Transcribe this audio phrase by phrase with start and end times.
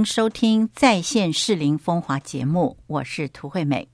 [0.00, 3.86] 您收听在线适龄风华节目，我是涂惠美。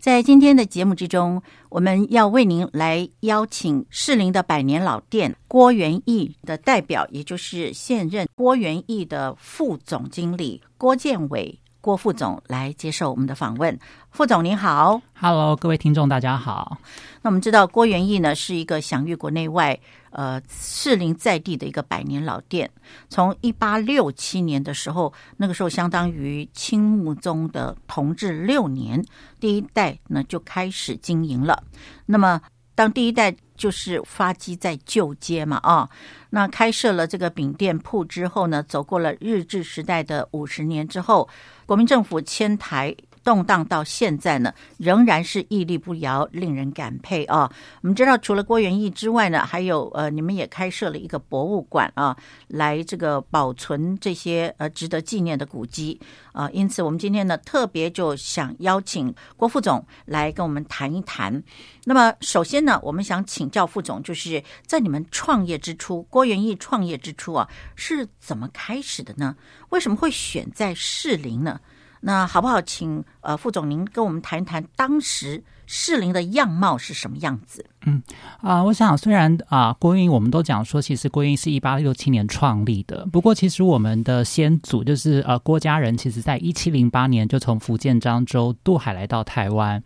[0.00, 11.58] 在今天的节目之中，我们要为您来邀请适龄的百年老店郭元义的代表，也就是现任郭元义的副总经理郭建伟。
[11.80, 13.78] 郭副总来接受我们的访问。
[14.10, 16.78] 副总您好，Hello，各位听众大家好。
[17.22, 19.78] 那我们知道郭元义呢是一个享誉国内外、
[20.10, 22.70] 呃适龄在地的一个百年老店。
[23.08, 29.04] 从一八六七年的时候，那个时候相当于清穆宗的同治六年，
[29.40, 31.62] 第一代呢就开始经营了。
[32.06, 32.40] 那么
[32.74, 35.88] 当第一代就是发迹在旧街嘛，啊，
[36.30, 41.28] 那开设了这个饼店铺之后呢，走过了日治时代的五十年之后。
[41.66, 42.96] 国民政府迁台
[43.28, 47.52] 动荡到现在呢，仍然是屹立不摇，令人感佩啊！
[47.82, 56.00] 我们知道，除了郭元义之外呢，还有呃，你们也开设了一个博物馆啊，来这个保存这些呃值得纪念的古迹
[56.32, 56.48] 啊。
[56.54, 61.42] 因此，我们今天呢，特别就想邀请郭副总来跟我们谈一谈。
[61.84, 69.36] 那么，首先呢，我们想请教副总，就是在你们创业之初，郭元义创业之初啊，是怎么开始的呢？
[69.68, 71.60] 为什么会选在士林呢？
[72.00, 77.64] 那好不好，请呃副总您跟我们谈一谈当时适龄的样貌是什么样子？
[77.86, 78.02] 嗯
[78.40, 83.06] 啊，我想虽然啊，郭英我们都讲说，其实郭英是一八六七年创立的。
[83.12, 89.80] 不过，其实我们的先祖就是呃郭家人，其实在一七零八年就从福建漳州渡海来到台湾。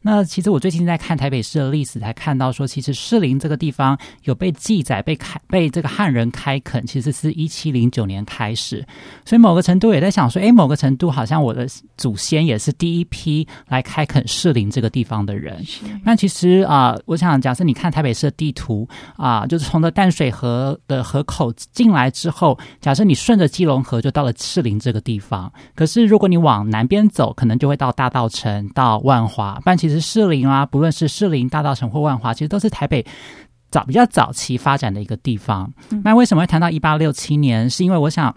[0.00, 8.84] 那其实我最近在看台北市的历史，才看到说，其实士林这个地方有被记载被开被这个汉人开垦，其实是一七零九年开始。
[9.26, 11.66] 所以某个程度也在想说，哎，某个程度好像我的
[11.98, 15.62] 祖先也是第一批来开垦士林这个地方的人。
[16.02, 17.33] 那其实啊，我想。
[17.40, 25.52] 假设你看台北市的地图啊，就是从的淡水河的河口进来之后，假设你顺着基隆河就到了士林这个地方。
[25.74, 29.60] 可是如果你往南边走，可能就会到大道城、到万华。
[29.64, 33.04] 但其实士林啊，不论是士林、大道城或万华，其实都是台北
[33.70, 35.72] 早比较早期发展的一个地方。
[36.02, 37.68] 那为什么会谈到一八六七年？
[37.68, 38.34] 是因为我想，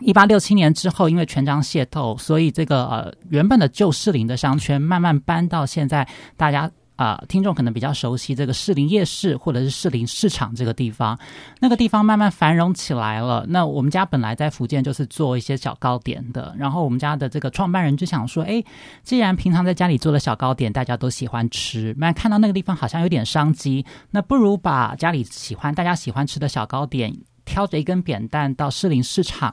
[0.00, 6.06] 一八六七年之后，因为全章械斗，所以这个呃原本的旧士林的商圈慢慢搬到现在
[6.36, 6.70] 大家。
[7.02, 11.18] 啊，听众可能比较熟悉这个士林夜市或者是士林市场这个地方，
[11.58, 13.44] 那个地方慢慢繁荣起来了。
[13.48, 18.62] 那我们家本来在福建就是做一些小糕点的，然后我们家的这个创办人就想说，哎，
[19.02, 27.12] 既然平常在家里做的小糕点大家都喜欢吃，那看到那个地方好像有点商机，那不如把家里喜欢大家喜欢吃的小糕点，
[27.44, 29.52] 挑着一根扁担到士林市场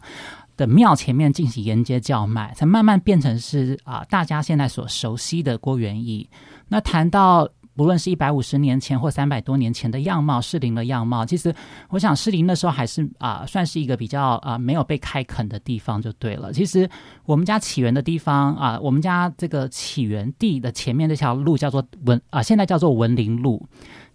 [0.55, 6.29] 的庙前面进行沿街叫卖，才慢慢变成是啊大家现在所熟悉的郭元义。
[6.69, 11.53] 那谈到不论是一百五十年前或三百多年前的样貌，适龄的样貌，其实
[11.89, 16.51] 我想适龄的时候还是啊，算是一个比较啊没有被开垦的地方就对了。
[16.51, 16.89] 其实
[17.25, 23.65] 我们家起源的地方啊，我们家这个起源地的前面这条路叫做文啊，现在叫做文林路。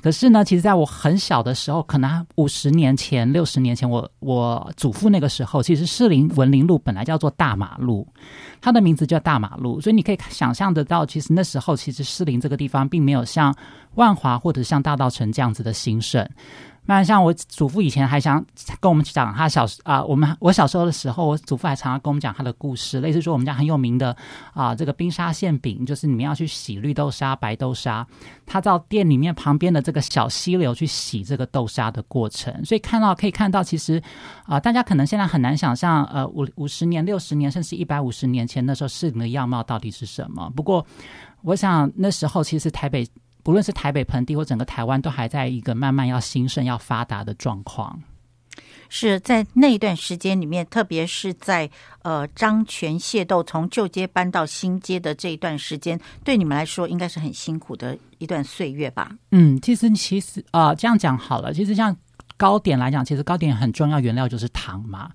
[0.04, 8.06] 可是呢，其实在我很小的时候，可能五十年前、六十年前，我我祖父那个时候，其实士林文林路本来叫做大马路，
[8.60, 13.56] 它的名字叫大马路，所以你可以想象得到，其实那时候其实士林这个地方并没有像
[13.94, 16.28] 万华或者像大道城这样子的兴盛。
[16.86, 18.44] 那像我祖父以前还想
[18.78, 24.14] 跟我们讲他小时啊，我们我小时候的时候，我祖父还常常跟我们讲他的故事，类似说我们家很有名的
[24.52, 28.06] 啊，这个冰沙馅饼，就是你们要去洗绿豆沙、白豆沙，
[28.44, 34.02] 他到店里面旁边的这个小溪流去洗这个豆沙的过程，所以看到可以看到，其实
[34.44, 40.52] 啊，大家可能现在很难想象，呃，五五十年、六十年，甚至一百五十年前那时候市林的样貌到底是什么。
[40.54, 40.86] 不过，
[41.40, 43.08] 我想那时候其实台北。
[43.44, 48.02] 不论是台北盆地或整个台湾，都还在一个慢慢要兴盛、要发达的状况。
[48.88, 51.68] 是在那一段时间里面，特别是在
[52.02, 59.10] 呃张权械斗从旧街搬到新街的这一段时间，对你们来说应该是很辛苦的一段岁月吧？
[59.32, 61.96] 嗯，其实其实啊，这样讲好了，其实像
[62.36, 65.10] 糕点来讲，其实糕点很重要原料就是糖嘛。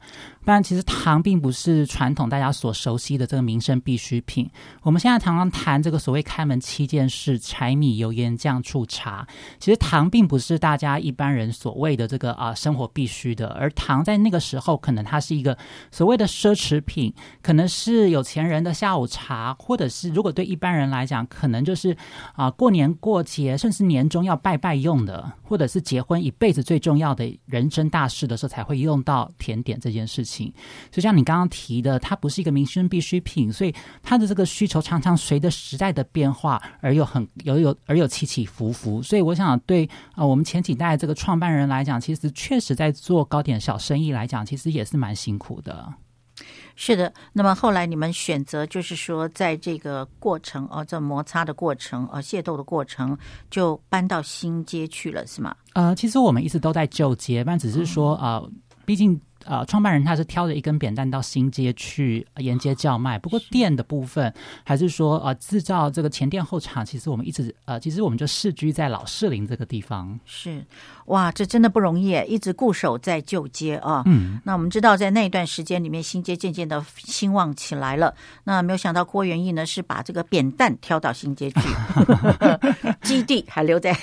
[0.49, 4.49] 不然，其实糖并不是传统大家所熟悉的这个民生必需品。
[4.81, 9.27] 我们现在常常谈这个所谓开门七件事：柴米油盐酱醋茶。
[9.59, 15.55] 其实糖并不是大家一般人所谓的这个啊生活必须的，而糖在那个时候可能它是一个
[15.91, 17.13] 所谓的奢侈品，
[17.43, 21.95] 可能是有钱人的下午茶，或者是如果对一般人来讲，可能就是
[22.33, 30.38] 啊过年过节，甚至年终要拜拜用的，或者是结婚一辈子最重要的人生大事的时候才会用到甜点这件事情。
[30.91, 39.01] 就像你刚刚提的，它不是一个民生必需品，所以它的这个需求常常随着时代的变化而又很有有而有起起伏伏。
[39.01, 45.91] 所以我想，对啊，我们前几代这个创办人来讲，其实确实在做糕点小生意来讲，其实也是蛮辛苦的。
[46.75, 53.17] 是的，那么后来你们选择就是说，在这个过程哦，这摩擦的过程哦，械斗的过程，
[53.51, 55.53] 就搬到新街去了，是吗？
[55.73, 58.49] 呃，其实我们一直都在旧街，但只是说呃，
[58.85, 59.19] 毕竟。
[59.45, 63.17] 呃，创办人他是挑着一根扁担到新街去沿街叫卖。
[63.17, 64.33] 不过店的部分，
[64.65, 70.19] 还是说呃制造这个前店后厂，其实我们一直呃，其实我们就世居在老士林这个地方。
[70.25, 70.61] 是，
[71.05, 74.03] 哇，这真的不容易，一直固守在旧街啊。
[74.07, 78.13] 嗯，那我们知道，在那一段时间里面，新街渐渐的兴旺起来了。
[78.43, 81.61] 那没有想到郭元义呢，是把这个扁担挑到新街去，
[83.03, 83.95] 基地还留在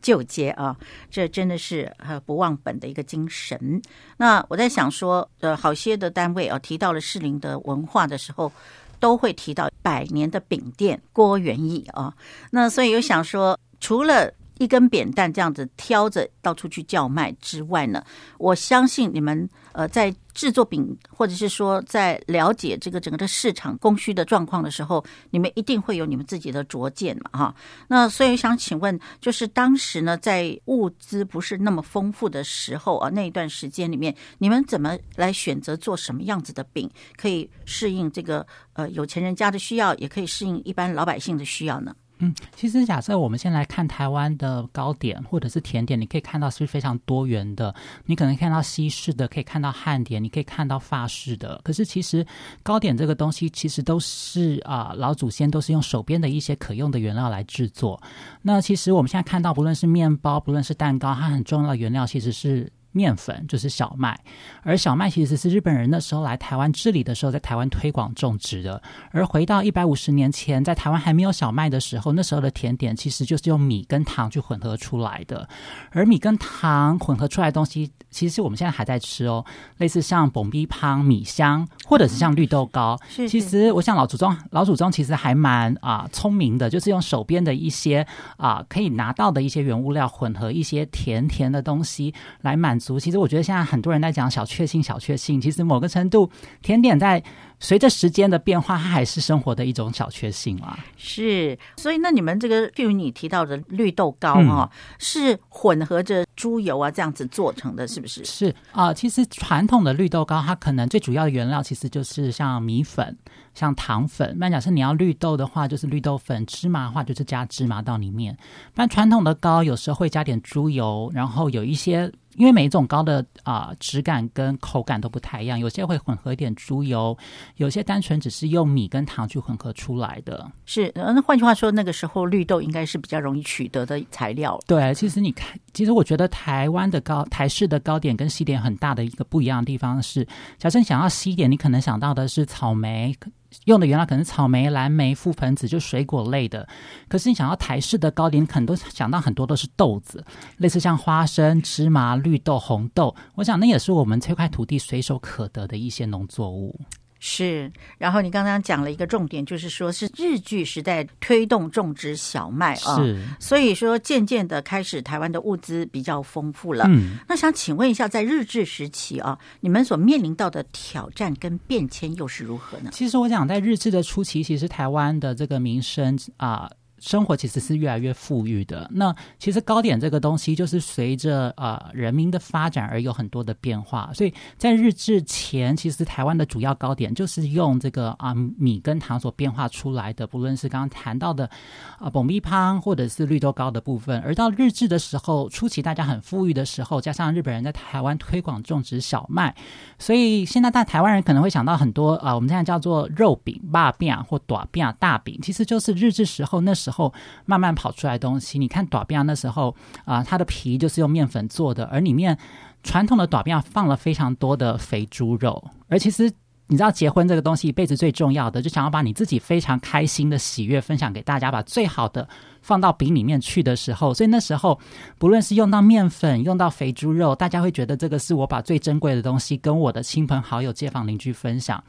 [0.00, 0.76] 旧街啊。
[1.10, 3.82] 这真的是呃不忘本的一个精神。
[4.16, 4.70] 那我在。
[4.76, 8.52] 想说，呃，好些的单位啊，提到了士林的文化的时候，
[9.00, 12.12] 都会提到百年的饼店郭元义啊。
[12.50, 14.34] 那所以有想说，除了。
[14.58, 18.02] 一根扁担这样子挑着到处去叫卖之外呢，
[18.38, 27.54] 我相信你们呃在制作饼或者是说在了解这个整个的市场供需的状况的时候，你们一定会有你们自己的拙见嘛哈。
[27.88, 41.94] 那所以想请问，就是当时呢在物资不是那么丰富的时候啊，那一段时间里面，你们怎么来选择做什么样子的饼，可以适应这个呃有钱人家的需要，也可以适应一般老百姓的需要呢？
[42.18, 47.74] 嗯，其实假设我们先来看台湾的糕点或者是甜点，你可以看到是非常多元的。
[48.06, 51.60] 你可能看到西式的，可以看到汉点，你可以看到法式的。
[51.62, 52.26] 可是其实
[52.62, 58.00] 糕点这个东西，其实都是啊老祖先都是用手边的一些可用的原料来制作。
[58.40, 62.72] 那其实我们现在看到，不论是面包，不论是蛋糕，它很重要的原料其实是。
[62.96, 64.18] 面粉就是小麦，
[64.62, 68.82] 而小麦其实是日本人那时候来台湾治理的时候，在台湾推广种植的。
[69.10, 75.46] 而回到一百五十年前，在台湾还没有小麦的时候，那时候的甜点其实就是用米跟糖去混合出来的。
[75.90, 79.44] 而米跟糖混合出来的东西，其实我们现在还在吃哦，
[79.76, 82.98] 类似像蹦逼汤、米香，或者是像绿豆糕。
[83.28, 88.06] 其实我想老祖宗老祖宗其实还蛮啊聪明的，就是用手边的一些
[88.38, 92.85] 啊可以拿到的一些原物料，混合一些甜甜的东西来满足。
[93.00, 95.40] 其实我觉得现在很多人在讲小确幸，小确幸。
[95.40, 96.30] 其实某个程度，
[96.62, 97.22] 甜点在
[97.58, 100.78] 随着时间的变化，它还是生活的一种小确幸啊。
[100.96, 108.24] 是，所以那你们这个，譬如你提到的绿豆糕啊，是混合着猪油啊这样子做成的，是不是？
[108.24, 113.16] 是啊，其实传统的绿豆糕，它可能最主要的原料其实就是像米粉、
[113.54, 114.36] 像糖粉。
[114.38, 118.36] 那假设你要绿豆的话，就是绿豆粉；芝麻的话，就是加芝麻到里面。
[118.74, 122.12] 但传统的糕有时候会加点猪油，然后有一些。
[122.36, 127.16] 因为每一种糕的啊质感跟口感都不太一样，有些会混合一点猪油，
[127.56, 130.50] 有些单纯只是用米跟糖去混合出来的。
[130.64, 134.58] 是，那换句话说，那个时候绿豆应该是比较容易取得的材料。
[134.66, 140.26] 对，其实你看，其实我觉得台湾的糕，台式的糕点跟西点很大的一个不一样的地方是，
[140.58, 143.16] 假设你想要西点，你可能想到的是草莓。
[143.64, 146.68] 用的原来可能草莓、蓝莓、覆盆子，就水果类的。
[147.08, 150.24] 可是你想要台式的糕点，可能都想到很多都是豆子，
[150.58, 153.14] 类似像花生、芝麻、绿豆、红豆。
[153.36, 156.80] 我想那也是我们这块土地随手可得的一些农作物。
[157.18, 166.84] 是，然后你刚刚讲了一个重点，就是说是日据时代推动种植小麦啊，是，所以说渐渐的开始台湾的物资比较丰富了。
[166.88, 172.90] 嗯，那想请问一下，在日治时期啊，你们所面临到的挑战跟变迁又是如何呢？
[172.92, 176.70] 其实我想在日治的初期，其实台湾的这个民生啊。
[176.98, 178.90] 生活其实是越来越富裕的。
[178.92, 184.10] 那其实糕点这个东西，就是随着呃人民的发展而有很多的变化。
[184.14, 191.50] 所以在日治前，其实台湾的主要糕点就是用这个啊米跟糖所变化出来的，不论是刚刚谈到的
[191.98, 194.18] 啊蹦米汤或者是绿豆糕的部分。
[194.22, 199.54] 而到日治的时候，初期大家很富裕的时候，加上日本人在台湾推广种植小麦，
[199.98, 206.85] 所以现在在台湾人可能会想到很多啊，我们现在叫做肉饼、大饼或短饼、大饼，其实就是日治时候那时。
[206.86, 207.12] 时候
[207.44, 209.74] 慢慢跑出来东西，你看短边那时候
[210.04, 212.38] 啊，它的皮就是用面粉做的，而里面
[212.84, 216.30] 传统的短边放了非常多的肥猪肉，而其实
[216.68, 222.28] 你知道结婚这个东西一辈子最重要的，就想要把你自己非常开心的喜悦分享给大家，把最好的。
[222.66, 224.76] 放到饼里面去的时候，所以那时候
[225.18, 231.82] 不论是用到面粉、用到肥猪肉，大家会觉得这个是我把最珍贵的东西跟我的亲朋好友、街坊邻居分享。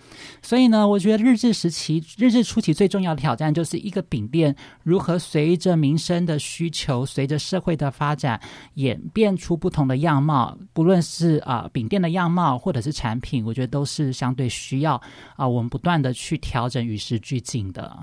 [0.43, 8.39] 所以呢，我觉得日治时期、日治初期最重要的挑战，就是一个饼店如何随着民生的需求、随着社会的发展
[8.75, 10.55] 演变出不同的样貌。
[10.73, 15.01] 不论是啊饼店的样貌，或者是产品，我觉得都是相对需要
[15.35, 17.97] 啊我们不断的去调整、与时俱进的。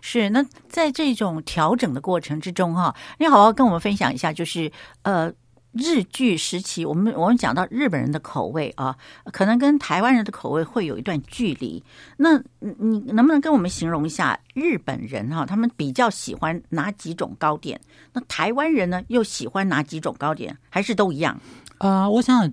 [0.00, 4.70] 是，那在这种调整的过程之中，哈，你好好跟我们分享一下，就是
[5.02, 5.32] 呃，
[5.72, 8.96] 日剧时期，我们我们讲到日本人的口味啊，
[9.32, 11.82] 可能跟台湾人的口味会有一段距离。
[12.16, 17.80] 那你能不能跟我们形容一下日本人哈，他们比较喜欢哪几种糕点？
[18.12, 20.56] 那台湾人呢，又喜欢哪几种糕点？
[20.68, 21.40] 还是都一样？
[21.78, 22.52] 呃，我想，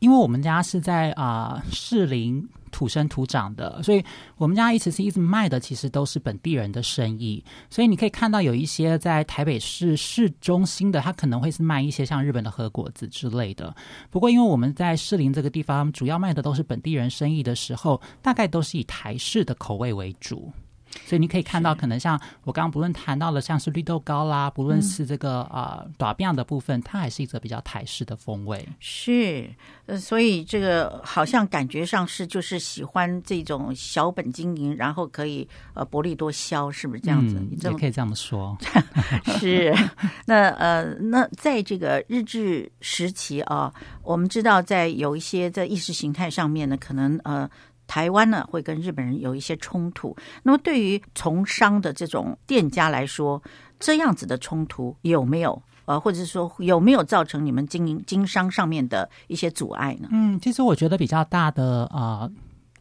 [0.00, 2.48] 因为我们家是在啊士林。
[2.76, 4.04] 土生土长的，所以
[4.36, 7.42] 我们家一直是一直卖的，其实都是本地人的生意。
[7.70, 13.74] 所以你可以看到有一些在台北市市中心的，他可能会是卖一些像日本的和果子之类的。
[14.10, 20.52] 不过因为我们在士林这个地方，主要卖的都是本地人生意的时候，大概都是以台式的口味为主。
[21.04, 28.66] 所以你可以看到，可能像我刚刚不论谈到了，像是绿豆糕啦，不论是这个啊短辫的部分，它还是一个比较台式的风味。
[28.80, 29.48] 是，
[29.86, 37.40] 呃，所以这个好像感觉上是就是喜欢这种小本经营，然后可以呃薄利多销，是不是这样子？
[37.62, 38.56] 也可以这么说。
[39.38, 39.74] 是，
[40.24, 43.72] 那呃，那在这个日治时期啊，
[44.02, 47.48] 我们知道在有一些在意识形态上面呢，可能呃。
[47.86, 53.42] 台湾呢会跟日本人有一些冲突，那么对于从商的这种店家来说，
[53.78, 55.62] 这样子的冲突有没有？
[55.86, 60.08] 呃，或者是说有没有造成你们经营经商上面的一些阻碍呢？
[60.10, 62.28] 嗯，其实我觉得比较大的啊。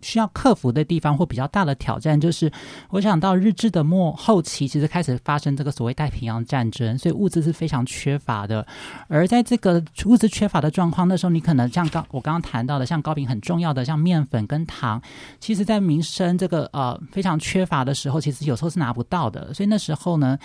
[0.06, 2.52] 需要克服的地方或比较大的挑战，就是
[2.92, 8.66] 我想到日治的末后期，其实开始发生这个所谓太平洋战争，所以物资是非常缺乏的。
[9.08, 15.02] 而在这个物资缺乏的状况，那时候你可能像刚我刚刚谈到的，像糕饼很重要的，像面粉跟糖，
[15.40, 19.52] 其实在民生这个呃非常缺乏的时候，其实有时候是拿不到的。
[19.56, 20.38] 所以那时候呢，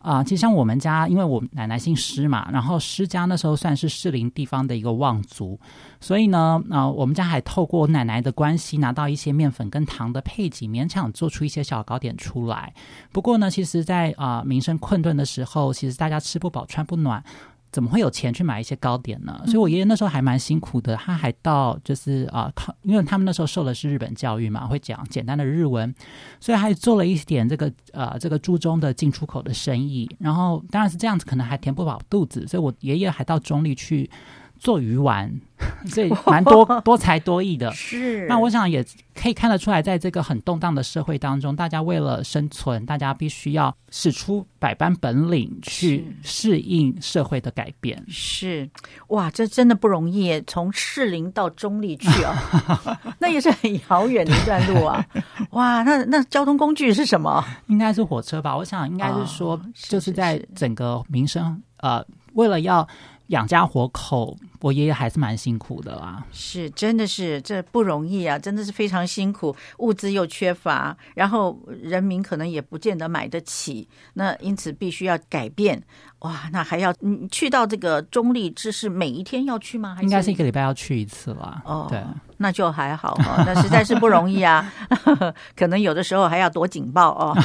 [0.00, 5.58] 啊，其实像我们家，因为我奶奶姓施嘛，然后施家那时候算是士林地方的一个望族，
[6.00, 9.08] 所以呢，啊，我们家还透过奶奶的关系拿到。
[9.08, 12.74] 一些面粉跟糖的配给，勉强做出一些小糕点出来。
[13.10, 17.24] 不过呢，其实，在啊民生困顿的时候，其实大家吃不饱穿不暖，
[17.72, 19.40] 怎么会有钱去买一些糕点呢？
[19.46, 25.94] 所以我爷爷那时候还蛮辛苦的，他还到就是啊靠，因为他们那时候受的是日本教育嘛，会讲简单的日文，
[26.38, 30.06] 所以还做了一点这个呃这个猪中的进出口的生意。
[30.18, 34.10] 然后当然是这样子，可能还填不饱肚子，所以我爷爷还到中立去。
[34.58, 35.32] 做鱼丸，
[35.86, 37.70] 所以蛮多 多才多艺的。
[37.72, 38.84] 是，那我想也
[39.14, 48.04] 可以看得出来，在这个很动荡的社会当中，大家为了生存，大家必须要使出百般本领去适应社会的改变。
[48.08, 48.68] 是，
[49.08, 52.36] 哇，这真的不容易，从士林到中立去啊，
[53.18, 55.04] 那也是很遥远的一段路啊。
[55.50, 57.44] 哇，那那交通工具是什么？
[57.66, 58.56] 应该是火车吧？
[58.56, 62.86] 我想应该是说，就是在整个民生呃，为了要。
[63.28, 66.24] 养家活口，我爷爷还是蛮辛苦的啦。
[66.32, 75.82] 是，真的是这不容易啊，真的是非常辛苦，物资又缺乏，然后人民可能也不见得买得起，那因此必须要改变。
[76.20, 79.96] 哇，那还要你去到这个中立，这是每一天要去吗？
[80.02, 81.62] 应该是一个礼拜要去一次吧。
[81.64, 82.02] 哦，对，
[82.38, 84.72] 那就还好哦，那实在是不容易啊，
[85.54, 87.36] 可能有的时候还要躲警报哦。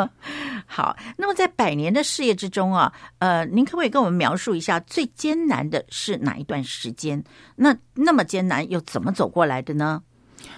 [0.66, 7.24] 好，那么在百年的事业之中啊，呃，您可不可以跟我们描述一下最艰难的是哪一段时间？
[7.56, 10.02] 那那么艰难又怎么走过来的呢？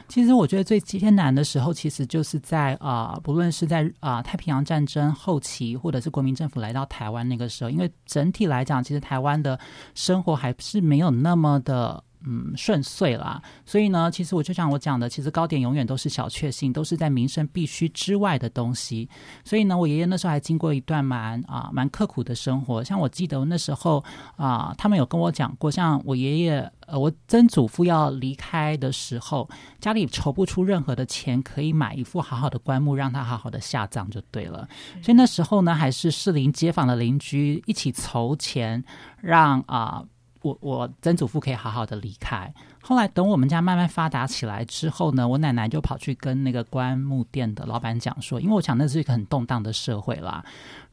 [0.09, 9.59] 其实我觉得最艰难的时候，其实就是在啊，不论是在啊太平洋战争后期，或者是国民政府来到台湾那个时候，因为整体来讲，其实台湾的
[9.95, 12.03] 生活还是没有那么的。
[12.25, 13.43] 嗯，顺遂啦。
[13.64, 19.09] 所以呢，其实我就像我讲的，其实糕点永远都是小确幸，都是在民生必须之外的东西。
[19.45, 22.83] 所以呢，我爷爷那时候还经过一段蛮啊蛮刻苦的生活。
[22.83, 24.02] 像我记得那时候
[24.37, 29.49] 啊，他们有跟我讲过，像我爷爷呃，我曾祖父要离开的时候，
[29.81, 34.69] 家里筹不出任何的钱可以买一副好好的棺木，让他好好的下葬就对了。
[35.02, 38.83] 所以那时候呢，还是适龄街坊的邻居一起筹钱，
[39.21, 40.05] 让啊。
[40.43, 42.53] 我我曾祖父可以好好的离开。
[42.83, 50.45] 后来等我们家慢慢发达起来之后呢，我奶奶就跑去跟那个棺木店的老板讲说，因为我想那是一个很动荡的社会啦，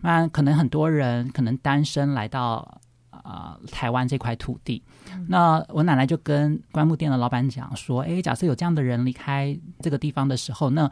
[0.02, 2.80] 那可能很多人可能单身来到
[3.10, 4.84] 啊台湾这块土地，
[5.28, 10.90] 那我奶奶就跟棺木店的老板讲说，哎，假设有这样的人离开这个地方的时候，那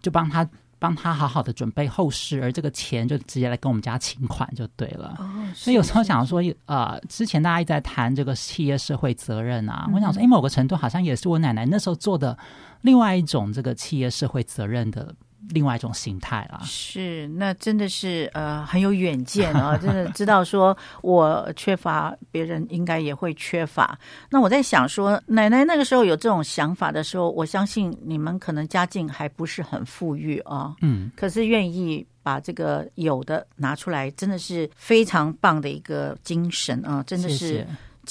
[0.00, 0.48] 就帮他。
[0.78, 5.16] 帮他好好的准备后事，而这个钱就直接来跟我们家请款就对了。
[5.18, 12.36] 哦，所以有时候想说，呃，之前大家一直在谈这个企业社会责任啊，我想说，哎，某个程度好像也是我奶奶那时候做的
[12.82, 15.14] 另外一种这个企业社会责任的。
[15.50, 23.98] 另外一种形态啦，是那真的是呃很有远见啊， 真的知道说我缺乏，别人应该也会缺乏。
[24.30, 37.66] 那我在想说，奶奶那个时候有这种想法的时候，我相信你们可能家境还不是很富裕啊，嗯，可是愿意把这个有的拿出来，真的是非常棒的一个精神啊，真的是。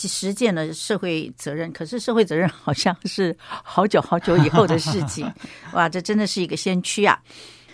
[0.06, 5.32] 实践了社会责任，可是社会责任好像是好久好久以后的事情，
[5.72, 7.18] 哇，这真的是一个先驱啊！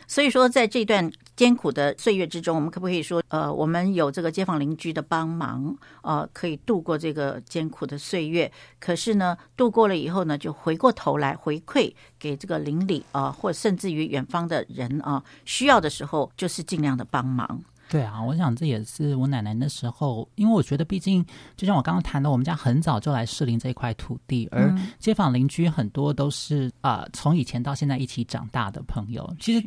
[0.06, 8.52] 所以说，在这段艰苦的岁月之中，我们可不可以说，呃，我们有这个街坊邻居的帮忙，呃，可以度过这个艰苦的岁月？
[8.80, 17.60] 可是呢，度过了以后呢，就回过头来回馈给这个邻里啊，或甚至于远方的人啊，需要的时候，就是尽量的帮忙。
[17.94, 21.24] 对啊，我想这也是我奶奶那时候，因为我觉得，毕竟
[21.56, 29.32] 就像我刚刚谈的，我们家很早就来适龄这一块土地，而街坊邻居很多都是啊，从以前到现在一起长大的朋友。
[29.40, 29.64] 其实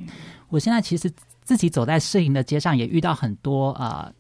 [0.49, 1.09] 我现在其实
[1.43, 4.13] 自己走在适龄的街上，也遇到很多啊。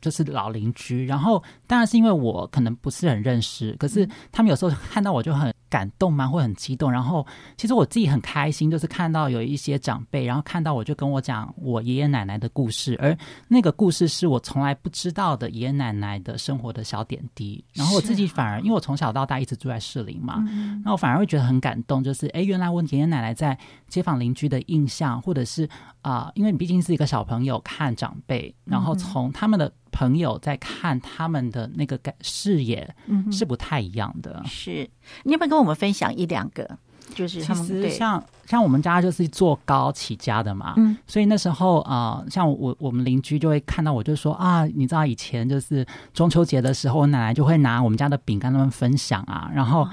[0.00, 6.90] 就是老邻居，然后当然是因为我可能不是很认识，可是他们有时候看到我就很感动吗，会很激动。
[6.90, 13.16] 然后其实我自己很开心，就是看到有一些长辈，然后看到我就跟我讲我爷爷奶奶的故事，而
[13.48, 17.64] 那个故事是我从来不知道的爷爷奶奶的生活的小点滴。
[17.72, 20.44] 然后我自己反而因为我从小到大一直住在士林嘛，
[20.84, 25.68] 那我反而会觉得很感动，就是哎，原来我爷爷奶奶在街坊邻居的印象，或者是
[26.02, 29.72] 啊，因为你毕竟是一个小朋友看长辈，然后从他们的。
[29.94, 32.92] 朋友在看他们的那个感视野，
[33.30, 34.42] 是不太一样的。
[34.44, 34.90] 是，
[35.22, 36.68] 你要不要跟我们分享一两个？
[37.14, 49.88] 就是其实像像我们家就是做糕起家的嘛，嗯，所以那时候啊，像我我们邻居就会看到我，就说啊，你知道以前就是中秋节的时候，我奶奶就会拿我们家的饼干他们分享啊，然后。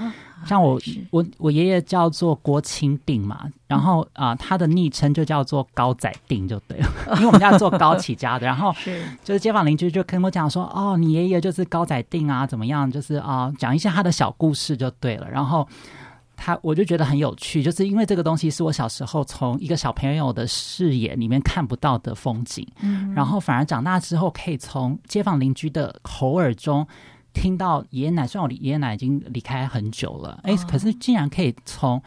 [0.46, 0.80] 像我
[1.12, 8.74] 我我爷爷叫做郭清定嘛，然后啊，他的昵称就叫做高仔定就对了， 因为我们家做高起家的，然后
[9.24, 12.90] 就是街坊邻居就跟我讲说，哦，你爷爷就是高仔定啊，怎么样？
[12.90, 15.30] 就是啊，讲一些他的小故事就对了。
[15.30, 15.68] 然后
[16.36, 26.88] 他我就觉得很有趣，就是因为这个东西是我小时候从一个小朋友的视野里面看不到的风景，嗯，然后反而长大之后可以从街坊邻居的口耳中。
[27.34, 32.02] 听到爷爷奶，虽然我爷爷奶已经离开很久了，哎，可是竟然可以从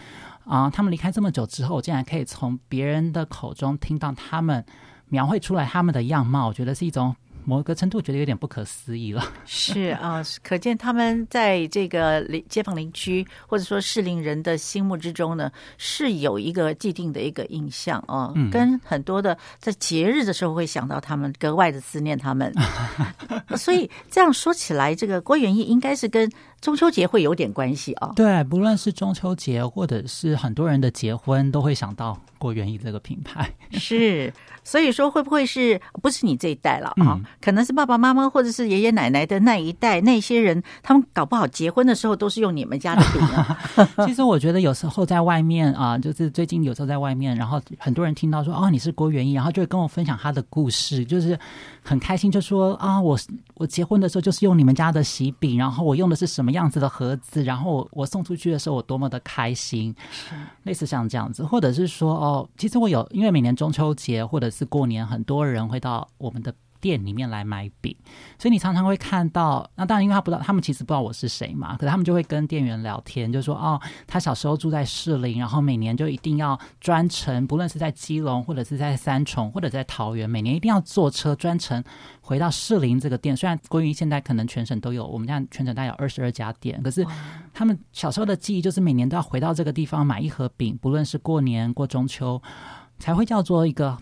[0.45, 4.65] 啊，他们离开这么久之后，竟然可以从别人的口中听到他们
[5.09, 7.15] 描绘出来他们的样貌，我觉得是一种。
[7.45, 9.23] 某个程度觉得有点不可思议了。
[9.45, 18.33] 是啊，可见他们在这个邻街坊邻居或者说适龄人的心目之中呢，是有一个既定的一个印象哦。
[18.35, 18.51] 嗯。
[18.51, 22.53] 跟很多的在节日的时候会想到他们，格外的思念他们。
[23.57, 26.31] 所以这样说起来，这个郭元义应该是跟
[26.65, 28.11] 中秋节会有点关系啊。
[28.17, 33.53] 对，不论是中秋节或者是很多人的结婚，都会想到郭元义这个品牌。
[33.73, 34.33] 是。
[34.67, 37.21] 所以说，会不会是不是你这一代了啊？
[37.39, 43.87] 可能是爸爸妈妈或者是爷爷奶奶的那一代，那些人他们搞不好结婚的时候都是用你们家的饼。
[44.07, 51.39] 其实我觉得有时候在外面啊，就是最近有时候在外面，然后很多人听到说哦你是郭元义，然后就会跟我分享他的故事，就是
[51.85, 53.17] 很开心，就说啊我
[53.55, 59.95] 我结婚的时候就是用你们家的喜饼，然后我用的是什么样子的盒子，然后我送出去的时候我多么的开心，
[60.63, 66.53] 类似像这样子，或者是说哦，其实我有因为每年中秋节或者是过年，很多人会到我们的
[66.85, 67.97] 店里面来买饼，
[68.39, 69.67] 所以你常常会看到。
[69.75, 71.79] 那当然，因为他不知道，他们其实不知道我是谁嘛。
[71.79, 81.83] 可是他们就会跟店员聊天，就说：“哦，他小时候住在士林，然后每年就一定要专程，不论是在基隆或者是在三重或者在桃园，每年一定要坐车专程
[82.21, 83.35] 回到士林这个店。
[83.35, 87.03] 虽然关于现在可能全省都有，我们家全省大概有二十二家店，可是
[87.55, 92.43] 他们小时候的记忆就是每年都要回到这个地方买一盒饼，不论是过年过中秋，
[92.99, 93.97] 才会叫做一个。”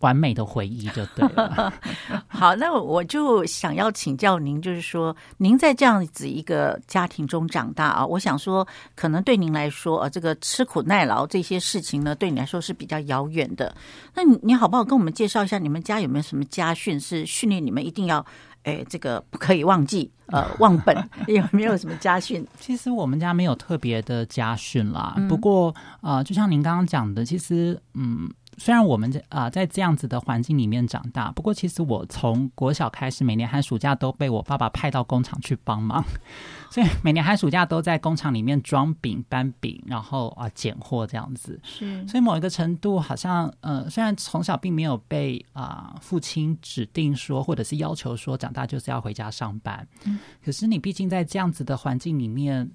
[0.00, 1.72] 完美的回忆就对了。
[2.28, 13.74] 好，那我就想要请教您，就是说，您在这样子一个家庭中长大啊，我想说，可能对您来说，呃，这个吃苦耐劳这些事情呢，对你来说是比较遥远的。
[14.14, 18.24] 那你你好不好跟我们介绍一下，你们家有没有什么家训是训练你们一定要，
[18.62, 20.96] 哎，这个不可以忘记，呃， 忘本
[21.28, 22.46] 有没有什么家训？
[22.58, 28.30] 其实我们家没有特别的家训啦，不过呃，就像您刚刚讲的，其实嗯。
[28.60, 36.04] 虽然我们这啊在这样子的环境里面长大，不过其实我从国小开始，每年寒暑假都被我爸爸派到工厂去帮忙，
[36.70, 41.58] 所以每年寒暑假都在工厂里面装饼、搬饼，然后啊拣货这样子。
[41.62, 52.70] 是，所以某一个程度，好像呃，虽然从小并没有被啊父亲指定说，或者是要求说长大就是要回家上班，嗯，可是你毕竟在这样子的环境里面，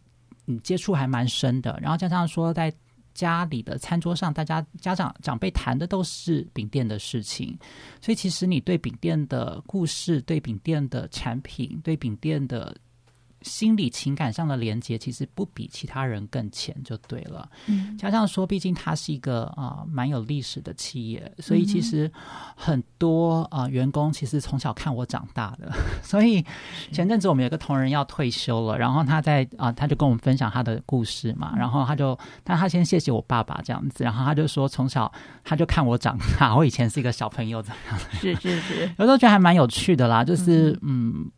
[0.48, 2.74] 嗯，接触还蛮深的，然后加上说在。
[3.16, 7.58] 家里的餐桌上，大家家长长辈谈的都是饼店的事情，
[8.00, 12.76] 所以其实你对饼店的故事、对饼店的产品、对饼店的
[13.46, 17.48] 心理情感上的连接其实不比其他人更浅，就对了。
[17.68, 22.12] 嗯，加上说，毕竟它是一个啊蛮有历史的企业，所以其实
[22.56, 25.72] 很多啊员工其实从小看我长大的。
[26.02, 26.44] 所以
[26.92, 35.12] 前阵子我们有个同仁要退休了，然后他在啊他就跟我们分享他的故事嘛，然后他就但他先谢谢我爸爸这样子，然后他就说从小
[35.44, 38.00] 他就看我长大，我以前是一个小朋友怎样。
[38.20, 41.30] 是是是， 有时候觉得还蛮有趣的啦，就是嗯。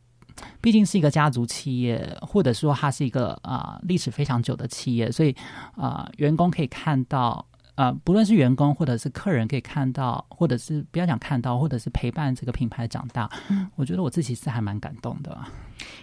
[0.61, 5.35] 毕竟是一个家族企业，或者说它是一个啊历史非常久的企业，所以
[5.75, 7.45] 啊员工可以看到，
[7.75, 13.29] 呃不论是员工或者是客人可以看到，或者是不要讲看到，或者是陪伴这个品牌长大，
[13.75, 15.37] 我觉得我自己是还蛮感动的。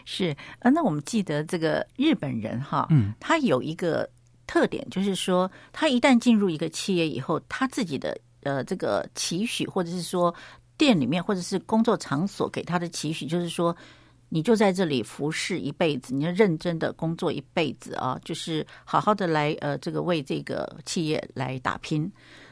[0.05, 4.09] 是呃，那我们记得这个日本人哈，嗯，他有一个
[4.47, 10.35] 特点，就是说他一旦进入一个企业以后，他自己的呃这个期许，或者是说
[10.77, 13.77] 店里面或者是工作场所给他的期许，就是说。
[14.35, 22.11] 你就在这里服侍一辈子，你要认真的工作一辈子啊，就是好好的来呃，这个为这个企业来打拼。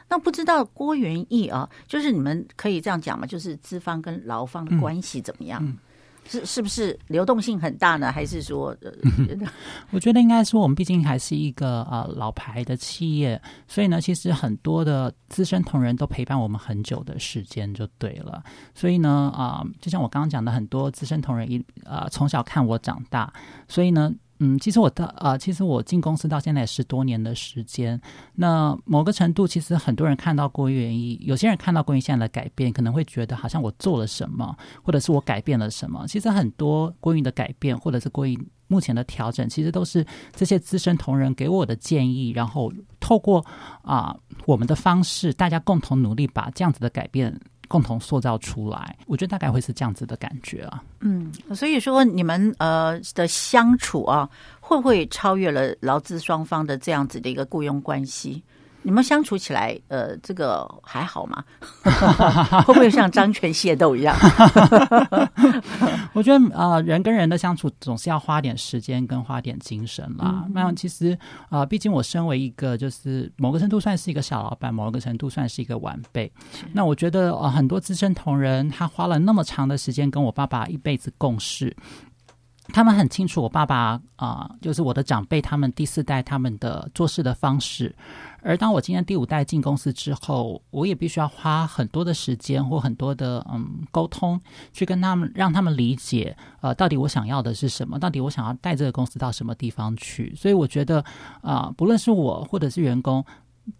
[0.08, 5.60] 那不知道郭元义啊，就是你们可以这样讲嘛，就是资方跟劳方的关系怎么样？
[6.26, 8.10] 是是不是流动性很大呢？
[8.12, 8.76] 还是说，
[9.90, 18.42] 我觉得应该说，我们毕竟还是一个呃老牌的企业，所以呢，其实很多的资深同仁都陪伴我们很久的时间就对了。
[18.74, 23.32] 所以呢，啊，就像我刚刚讲的，很多资深同仁一呃从小看我长大，
[23.68, 24.14] 所以呢。
[24.44, 28.00] 嗯，其实我到啊，其实我进公司到现在十多年的时间。
[28.34, 36.04] 那某个程度，其实很多人看到郭元一，有些人看到郭元现在的改变，可能会觉得好像我做了什么，或者是我改变了什么。
[36.08, 43.46] 其实很多郭云的改变，或者是郭云目前的调整，其实都是这些资深同仁给我的建议，然后透过
[43.82, 47.40] 啊我们的方式，大家共同努力，把这样子的改变。
[47.72, 50.84] 共同塑造出来，我觉得大概会是这样子的感觉啊。
[51.00, 54.28] 嗯，所以说你们呃的相处啊，
[54.60, 58.42] 会不会超越了劳资双方的这样子的一个雇佣关系？
[58.82, 61.44] 你们相处起来，呃，这个还好吗？
[62.66, 64.16] 会不会像张权械斗一样？
[66.12, 70.44] 我觉得啊，人跟人的相处总是要花点时间跟花点精神啦。
[70.50, 71.16] 那其实
[71.48, 76.30] 啊，毕竟我身为一个就是某个程度算是一个小老板，某个程度算是一个晚辈。
[76.72, 81.74] 那我觉得啊，很多资深同仁他花了那么长的时间跟我爸爸一辈子共事。
[82.72, 87.94] 他们很清楚我爸爸啊，就是我的长辈，他们第四代他们的做事的方式。
[88.42, 94.40] 而当我今天第五代进公司之后，我也必须要花很多的时间或很多的嗯沟通，
[94.72, 100.34] 去跟他们让他们理解呃到底我想要的是什么，到底我想要带这个公司到什么地方去。
[100.34, 101.04] 所以我觉得
[101.40, 103.24] 啊，不论是我或者是员工。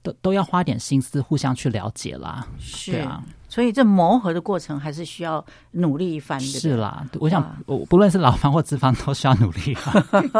[0.01, 2.47] 都都要花点心思，互相去了解啦。
[2.57, 3.21] 是啊，
[3.53, 6.47] 所以这磨合的过程还是需要努力一番的。
[6.47, 9.77] 是啦，我想，我不论是老方或资方，都需要努力。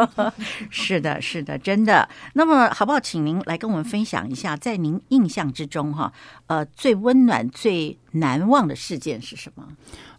[0.71, 2.09] 是的，是的，真的。
[2.33, 2.99] 那么，好不好？
[2.99, 6.11] 请您来跟我们分享一下，在您印象之中，哈，
[6.47, 9.63] 呃，最温暖、最难忘的事件是什么？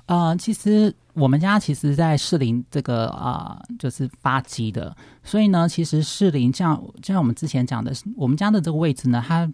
[0.07, 9.51] 呃，其实我们家其实，在士林这个啊，就是发机的，所以呢，其实士林像就像我们之前讲的，我们家的这个位置呢，它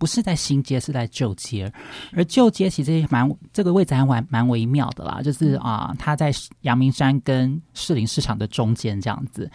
[0.00, 1.70] 不是在新街，是在旧街，
[2.14, 6.32] 而旧街其实蛮这个位置还蛮蛮微妙的啦，就是啊，它在
[6.62, 9.50] 阳明山跟士林市场的中间这样子。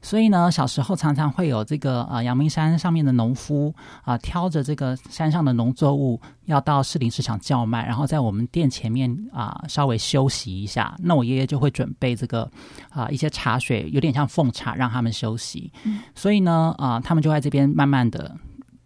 [0.00, 10.96] 所以呢，小时候常常会有这个啊，阳明山上面的农夫啊，挑着这个山上的农作物，要到士林市场叫卖，然后在我们店前面啊稍微休息一下。
[10.98, 12.50] 那我爷爷就会准备这个
[12.88, 15.70] 啊一些茶水，有点像奉茶，让他们休息。
[16.14, 18.34] 所以呢，啊，他们就在这边慢慢的，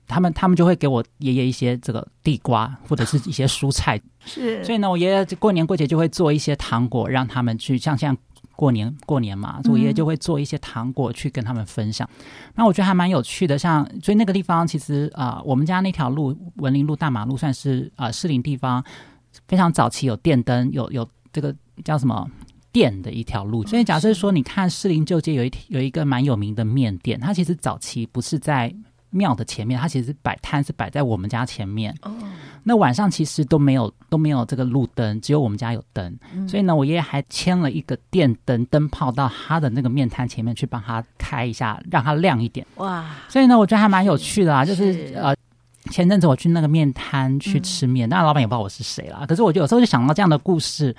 [0.07, 4.01] 他们他们就会给我爷爷一些这个地瓜 或者是一些蔬菜。
[4.25, 4.63] 是。
[4.65, 8.17] 所以呢，我爷爷过年过节就会做一些糖果，让他们去像像。
[8.57, 12.09] 过年过年嘛，我爷爷就会做一些糖果去跟他们分享。
[12.55, 18.85] 那我觉得还蛮有趣的，像所以那个地方其实啊，我们家那条路文林路大马路算是啊士林地方
[19.49, 21.53] 非常早期有电灯，有有这个
[21.85, 22.31] 叫什么
[22.71, 23.67] 店的一条路。
[23.67, 28.73] 所以假设说你看士林旧街有一有一个蛮有名的面店，它其实早期不是在。
[29.15, 31.97] 庙的前面，它其实摆摊是摆在我们家前面。
[32.03, 32.13] 哦，
[32.65, 36.19] 那晚上其实都没有都没有这个路灯，只有我们家有灯。
[36.49, 42.67] 所以呢，我爷爷还牵了一个电灯灯泡到他的那个面摊前面去帮他开一下，让它亮一点。
[42.77, 43.07] 哇！
[43.29, 44.65] 所以呢，我觉得还蛮有趣的啊。
[44.65, 45.35] 就是呃，
[45.91, 49.25] 前阵子我去那个面摊去吃面，当然老板也不知道我是谁啦。
[49.29, 50.95] 可是我就有时候就想到这样的故事，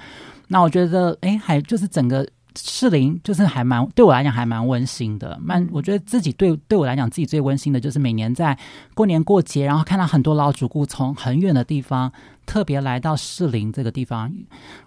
[0.47, 2.28] 那我觉得哎，还就是整个。
[2.58, 8.58] 士林就是还蛮对我来讲还蛮温馨的，蛮我觉得自己对对我来讲自己最温馨的就是每年在
[8.94, 12.12] 过年过节，然后看到很多老主顾从很远的地方
[12.46, 14.32] 特别来到适龄这个地方，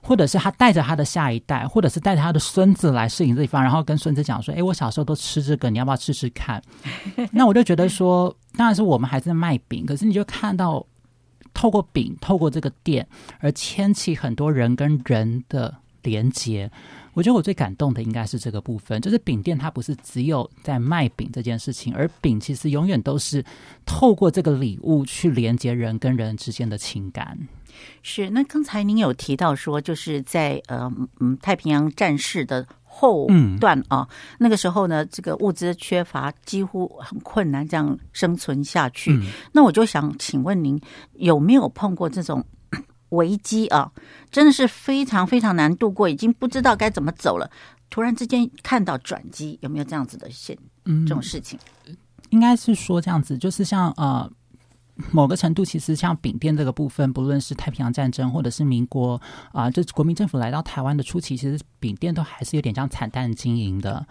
[0.02, 6.62] 或者是他带着他的下一代，或者是带着他的孙子来适龄这地方，然后跟孙子讲说：“哎，我小时候都吃这个，你要不要吃吃看？”
[7.32, 10.84] 那我就觉得说，当然是我们还在卖饼，可是你就看到
[11.52, 13.06] 透过饼，透过这个店
[13.40, 16.70] 而牵起很多人跟人的连接。
[17.18, 23.44] 我觉得我最感动的应该是这个部分，就是饼店它不是只有在卖饼这件事情，而饼其实永远都是
[23.84, 27.36] 透过这个礼物去连接人跟人之间的情感。
[28.04, 33.26] 是，那刚才您有提到说，就是在呃嗯太平洋战事的后
[33.58, 39.20] 段啊，那个时候呢，这个物资缺乏，几乎很困难这样生存下去。
[39.50, 40.80] 那我就想请问您，
[41.14, 42.46] 有没有碰过这种？
[43.10, 43.90] 危机啊，
[44.30, 47.50] 真的是非常非常难度过，已经不知道该怎么走了。
[47.90, 50.56] 突然之间看到转机，有没有这样子的现
[51.06, 51.58] 这种事情？
[52.28, 54.30] 应该是说这样子，就是像呃
[55.10, 59.18] 某个程度，其实像饼店这个部分，不论是太平洋战争或者是民国
[59.52, 64.06] 啊，就国民政府来到台湾的初期，其实饼店都还是有点像惨淡经营的。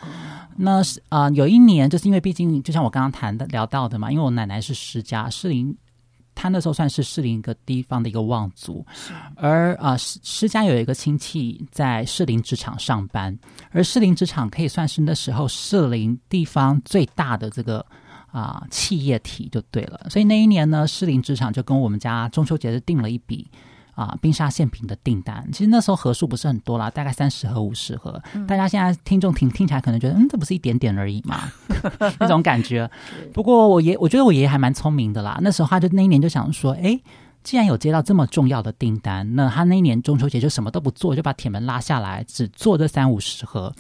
[0.56, 5.78] 那是啊，有一年就是因为毕竟就像我刚刚谈的聊到的嘛，因为我奶奶是施家士林。
[6.40, 8.86] 他那时候算是士林一个地方的一个望族，
[9.36, 13.36] 而啊施施家有一个亲戚在士林职场上班，
[13.72, 17.84] 而士林职场可以算是那时候士林地方最大的这个
[18.32, 23.50] 啊企业体就对了，所以那一年呢，士林职场就跟我们家中秋节是订了一笔。
[23.98, 28.22] 啊，冰沙馅饼的订单，其实那时候盒数不是很多啦，大概三十盒、五十盒。
[28.48, 31.52] 大家现在听众听听起来可能觉得，嗯，这不是一点点而已嘛，
[32.20, 32.88] 那种感觉。
[33.34, 35.40] 不过我爷，我觉得我爷爷还蛮聪明的啦。
[35.42, 37.00] 那时候他就那一年就想说，哎。
[37.48, 43.74] 既然有接到这么重要的订单，那他那一年中秋节就什么都不做，就把铁门拉下来，只做这三五十盒。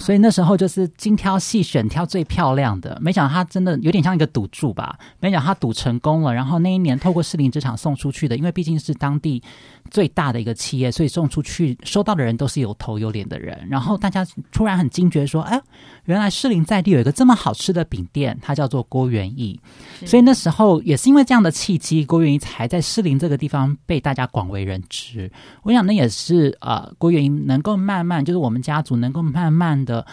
[0.00, 2.98] 所以那时候就是精挑细选，挑最漂亮的。
[3.00, 4.98] 没想到他真的有点像一个赌注吧？
[5.20, 6.34] 没想到他赌成功了。
[6.34, 9.40] 然后那一年透过士林职场送出去的，因为毕竟是当地
[9.94, 13.64] 最大的一个企业，所以送出去收到的人都是有头有脸的人。
[13.70, 15.62] 然后大家突然很惊觉说：“哎，
[16.06, 19.60] 原来士林在地有一个这么好吃的饼店，它叫做郭元义。”
[20.04, 23.04] 所以那时候也是因为这样的契机，郭元义才在士。
[23.04, 25.30] 林这个地方被大家广为人知，
[25.62, 30.06] 我想那也是呃郭元英能够慢慢，就是我们家族能够慢慢的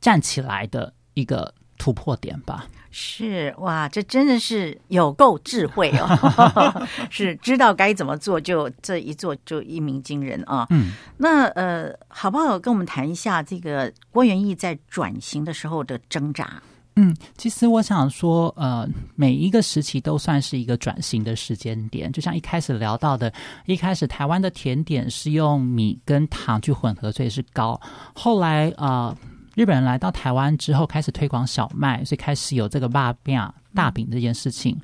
[0.00, 2.66] 站起来的一个突破点吧。
[2.92, 10.66] 是哇，这真的是有够智慧哦， 是知道该怎么做，就这一做就一鸣惊人啊。
[10.70, 16.62] 嗯，那呃，好不好跟我们谈一下这个郭元义在转型的时候的挣扎？
[16.96, 22.12] 嗯，其实我想说，呃，每一个时期都算是一个转型的时间点。
[22.12, 23.32] 就像一开始聊到的，
[23.64, 27.80] 一开始台湾的甜点是用米跟糖去混合，所以是糕。
[28.14, 29.16] 后来啊，
[29.54, 33.40] 日本人来到台湾之后，开始推广小麦，所以开始有这个霸饼。
[33.74, 34.78] 大饼这件事情，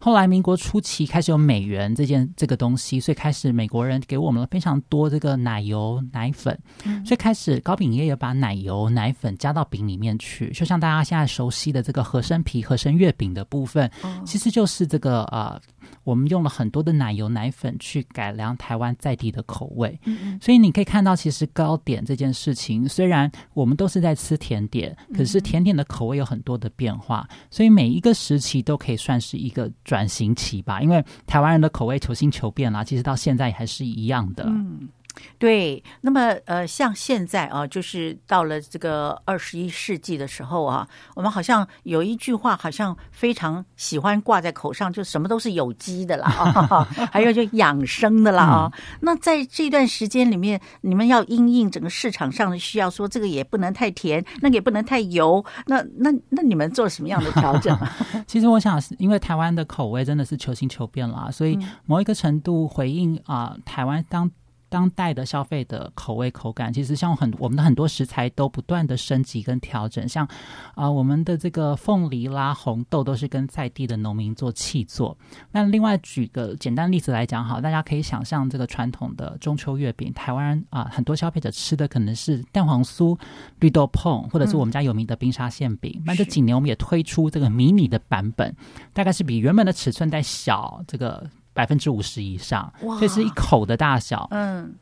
[0.00, 6.56] 后来民国初期开始有美元这件这个东西，所以开始美国人给我们了非常多这个奶油奶粉，
[7.04, 13.90] 所以开始糕饼业也把奶油奶粉加到饼里面去，就像大家现在熟悉的这个和生皮、和生月饼的部分，
[14.24, 15.60] 其实就是这个呃，
[16.08, 19.98] 我们用了很多的奶油奶粉去改良台湾在地的口味，
[20.40, 28.14] 所以你可以看到，其实糕点这件事情，虽然我们都是在吃甜点，可是甜点的口味有很多的变化，所以每一个。
[28.18, 34.42] 时期都可以算是一个转型期吧，因为台湾人的口味求新求变啦，其实到现在还是一样的。
[34.48, 34.88] 嗯。
[35.38, 48.72] 对，那么呃，像现在啊，就是到了这个二十一世纪的时候啊，我们好像有一句话，好像非常喜欢挂在口上，就什么都是有机的啦，啊， 还有就养生的啦啊。
[49.00, 57.78] 那在这段时间里面，你们要因应整个市场上的需要，说这个也不能太甜，那个也不能太油，那那那你们做什么样的调整？
[58.26, 64.30] 其实我想，因为台湾的口味真的是求新求变啦，所以某一个程度回应啊，台湾当。
[64.68, 70.28] 当代的消费的口味口感，其实像很我们的很多食材都不断的升级跟调整，像
[70.74, 75.16] 啊我们的这个凤梨啦、红豆都是跟在地的农民做契作。
[75.50, 83.18] 那另外举个简单例子来讲，好，大家可以想象这个传统的中秋月饼，台湾啊很多消费者吃的可能是蛋黄酥、
[83.60, 86.02] 绿豆碰，或者是我们家有名的冰沙馅饼。
[86.04, 88.54] 那这几年我们也推出这个迷你的版本，
[88.92, 91.28] 大概是比原本的尺寸再小这个。
[91.58, 94.28] 百分之五十以上，这是一口的大小。
[94.30, 94.72] 嗯，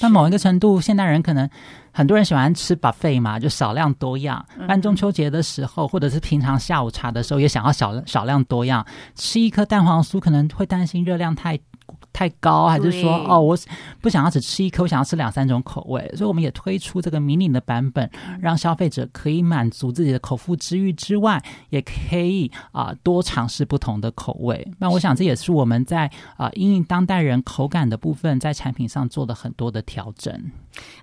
[0.00, 1.46] 但某一个程度，现代人可能
[1.92, 4.42] 很多人喜欢吃 buffet 嘛，就少量多样。
[4.66, 8.82] 办中秋节的时候，或者是平常下午茶的时候，也想要少少量多样。
[9.14, 11.60] 吃一颗蛋黄酥可能会担心热量太。
[12.12, 13.58] 太太高，还是说哦，我
[14.00, 18.08] 不想要只吃一颗，我想要吃两三种口味，所以我们也推出这个迷你的版本，
[18.40, 24.64] 让消费者可以满足自己的口腹之欲之外，也可以啊、多尝试不同的口味。
[24.78, 30.32] 那我想这也是我们在啊因应当代人口感的部分，在产品上做了很多的调整。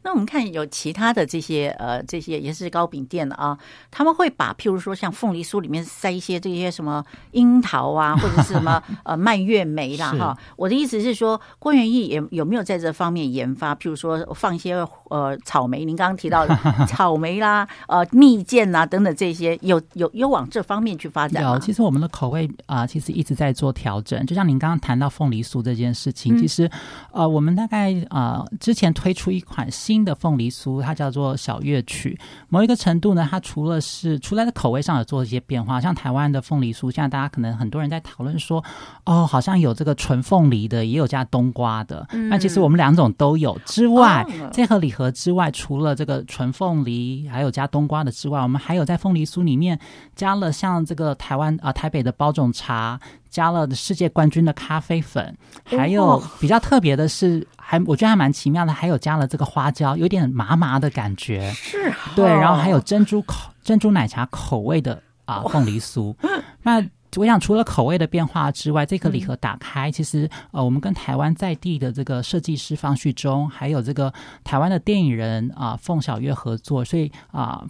[0.04, 3.58] 那我们看有其他的这些呃这些也是糕饼店的啊，
[3.92, 10.38] 他们会把譬如说像凤梨酥里面塞一些这些什么樱桃啊，或者是什么 呃蔓越莓啦哈。
[10.56, 13.76] 我的意思是说，郭元义也有没有在这方面研发？
[13.76, 14.76] 譬如说放一些
[15.10, 16.56] 呃草莓，您刚刚提到的
[16.88, 24.26] 草莓啦、呃蜜饯啦等等这些，有有有往这方面去发展有，其实我们的口味啊、其实一直在做调整。
[24.26, 26.70] 就像您刚刚谈到凤梨酥这件事情，嗯其实
[27.12, 32.16] 呃，我们大概啊之前推出一款新的凤梨酥，它叫做小乐曲。
[32.50, 38.64] 某一个程度呢，它除了是除了在口味上有做一些变化，像台湾的凤梨酥，现在大家可能很多人在讨论说，
[39.06, 42.08] 哦，好像有这个纯凤梨的，也有加冬瓜的。
[42.30, 49.80] 那其实我们两种都有之外，哦这盒礼盒之外，除了这个纯凤梨，还有加冬瓜的之外，我们还有在凤梨酥里面
[50.16, 61.52] 加了像这个台湾啊、呃台北的包种茶，加了世界冠军的咖啡粉，还有哦比较特别的是，还我觉得还蛮奇妙的，还有加了这个花椒，有点麻麻的感觉。
[61.52, 66.16] 是啊对，然后还有珍珠口珍珠奶茶口味的啊凤梨酥。
[66.64, 66.84] 那
[67.18, 74.12] 我想除了口味的变化之外，这个礼盒打开，其实呃，我们跟台湾在地的这个设计师方旭中，还有这个
[74.44, 77.64] 台湾的电影人啊、凤小月合作，所以啊。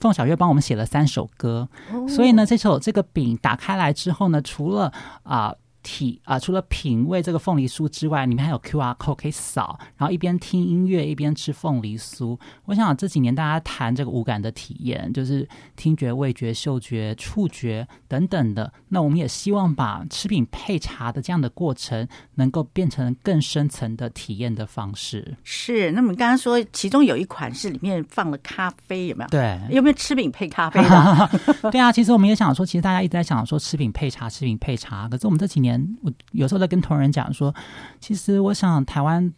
[0.00, 1.66] 凤小月帮我们写了三首歌，
[2.06, 5.52] 所以呢，这首这个饼打开来之后呢，除了啊、
[5.90, 12.38] 体啊、除了品味这个凤梨酥之外，里面还有 Q R code 可以扫，然后一边听音乐一边吃凤梨酥。
[12.66, 18.70] 我想这几年大家谈这个五感的体验，就是听觉、味觉、嗅觉、触觉等等的。
[18.88, 25.34] 那我们也希望把吃品配茶的这样的过程，能够变成更深层的体验的方式。
[25.42, 25.90] 是。
[25.92, 29.28] 那么你刚刚说其中有一款是里面放了咖啡，有没有？
[29.30, 31.70] 对， 有没有吃饼配咖啡的？
[31.72, 35.08] 对啊，其实我们也想说，其实大家一直在想说吃饼配茶，吃饼配茶。
[35.08, 37.54] 可是我们这几年，我有时候在跟同仁讲说，
[38.00, 39.32] 其实我想台湾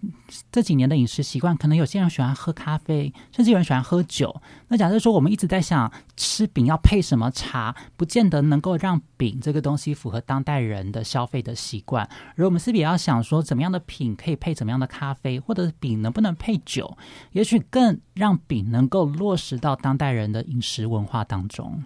[0.53, 4.40] 这几年的饮食习惯，可能有些人喜欢喝咖啡，甚至有人喜欢喝酒。
[4.68, 12.09] 那假设说我们一直在想吃饼要配什么茶，不见得能够让饼这个东西符合当代人的消费的习惯。
[12.37, 16.96] 而我们是不是也要想说，怎么样的品可以配怎么样的咖啡，或者饼能不能配酒？
[17.33, 21.83] 也许更让饼能够落实到当代人的饮食文化当中。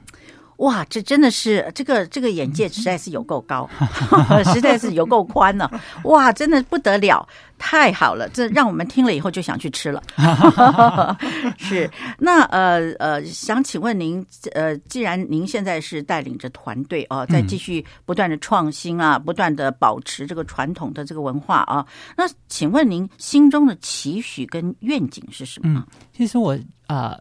[0.59, 3.69] 哇，这真的是这个这个眼界实在是有够高，
[4.53, 5.69] 实在是有够宽呢、
[6.05, 7.27] 哇，真的不得了，
[7.59, 10.03] 太好了，这让我们听了以后就想去吃了。
[11.59, 21.85] 是，那呃呃，想请问您，呃，既然您现在是带领着团队哦，在继续不断的创新啊，不断的保持这个传统的这个文化啊，
[22.17, 25.85] 那请问您心中的期许跟愿景是什么？
[26.17, 27.19] 其实我呃，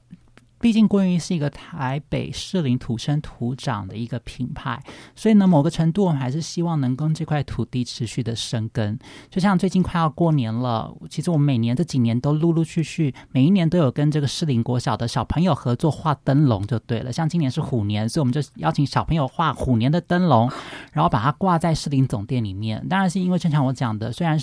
[0.63, 4.82] 毕竟郭云是一个台北士林土生土长的一个品牌，
[5.13, 8.97] 所以呢，某个程度我们还是希望能跟这块土地持续的生根。
[9.30, 17.12] 就像最近快要过年了，其实我们每年这几年都陆陆续续，每一年都有跟这个士林国小的小朋友合作画灯笼，就对了。
[17.12, 20.49] 像今年是虎年，所以我们就邀请小朋友画虎年的灯笼，
[20.93, 22.88] 然后把它挂在士林总店里面。
[22.88, 24.39] 当然是因为正常我讲的，虽然。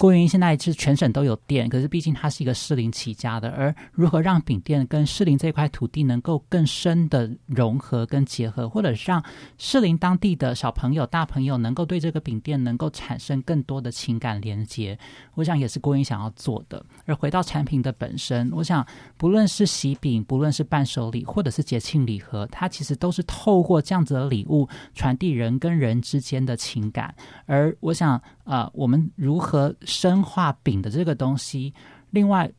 [0.00, 9.22] 郭云现在是全省都有店，可是毕竟它是一个士林起家的，而如何让饼店跟士林这块土地能够更深的融合跟结合，或者让
[9.58, 14.98] 士林当地的小朋友、大朋友能够对这个饼店能够产生更多的情感连接，
[15.34, 16.82] 我想也是郭云想要做的。
[17.04, 18.86] 而回到产品的本身，我想
[19.18, 27.14] 不论是喜饼，不论是伴手礼，或者是节庆礼盒，它其实都是透过这样子的礼物传递人跟人之间的情感。
[27.44, 31.74] 而我想，呃，我们如何深化饼的这个东西？
[32.10, 32.50] 另外，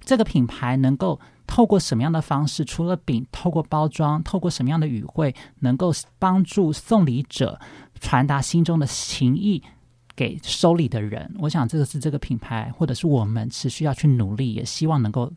[0.00, 2.64] 这个品牌能够透过什么样的方式？
[2.64, 7.58] 除了饼，透过包装，透过什么样的语汇，能够帮助送礼者
[8.00, 9.62] 传达心中的情意？
[10.16, 15.30] 给收礼的人，我想这个是这个品牌或者是我们持续要去努力，也希望能够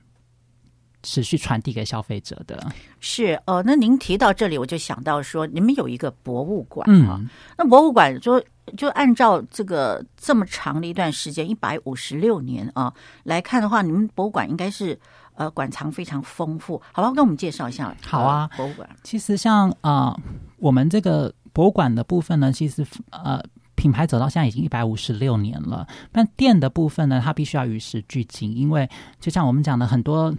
[1.03, 2.71] 持续传递给消费者的。
[3.01, 14.99] 是哦，那您提到这里，我就想到说，你们有一个博物馆啊，嗯，那博物馆说，就按照这个这么长的一段时间，一百五十六年啊来看的话，你们博物馆应该是
[15.35, 17.11] 呃馆藏非常丰富，好吧？
[17.13, 17.95] 跟我们介绍一下。
[18.05, 20.19] 好啊呃博物馆其实像啊、呃
[20.57, 23.41] 我们这个博物馆的部分呢，其实呃。
[23.75, 28.85] 品牌走到现在已经一百五十六年了，但店的部分呢，它必须要与时俱进，因为
[29.21, 30.35] 就像我们讲的，很多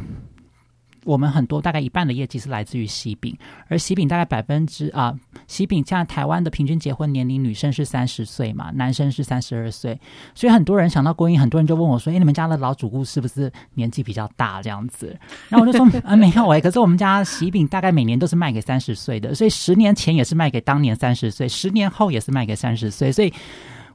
[1.04, 3.36] 我们很多大概一半的业绩是来自于喜饼，
[3.68, 5.14] 而喜饼大概百分之啊，
[5.46, 9.98] 喜饼像台湾的平均结婚年龄，女生是三十岁嘛，男生是三十二岁，
[10.34, 15.16] 所以很多人想到郭英，很多人就问我说：“哎，你们家的老主顾是不是年纪比较大这样子？”
[15.48, 23.32] 然后我就说：“啊， 没有哎，可是我们家喜饼大概每年都是卖给三十岁的，所以十年前也是卖给当年三十岁，十年后也是卖给三十岁，所以。”